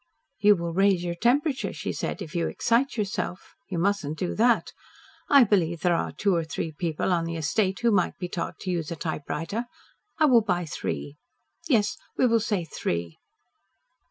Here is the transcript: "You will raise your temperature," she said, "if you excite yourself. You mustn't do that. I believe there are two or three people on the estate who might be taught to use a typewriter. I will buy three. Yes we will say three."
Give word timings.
"You 0.39 0.55
will 0.55 0.73
raise 0.73 1.03
your 1.03 1.13
temperature," 1.13 1.71
she 1.71 1.91
said, 1.93 2.23
"if 2.23 2.33
you 2.33 2.47
excite 2.47 2.97
yourself. 2.97 3.53
You 3.69 3.77
mustn't 3.77 4.17
do 4.17 4.33
that. 4.33 4.71
I 5.29 5.43
believe 5.43 5.81
there 5.81 5.93
are 5.95 6.11
two 6.11 6.33
or 6.33 6.43
three 6.43 6.71
people 6.71 7.11
on 7.13 7.25
the 7.25 7.35
estate 7.35 7.81
who 7.81 7.91
might 7.91 8.17
be 8.17 8.27
taught 8.27 8.57
to 8.61 8.71
use 8.71 8.89
a 8.89 8.95
typewriter. 8.95 9.65
I 10.17 10.25
will 10.25 10.41
buy 10.41 10.65
three. 10.65 11.17
Yes 11.67 11.97
we 12.17 12.25
will 12.25 12.39
say 12.39 12.63
three." 12.65 13.19